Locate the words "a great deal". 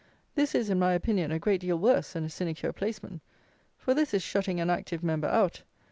1.31-1.77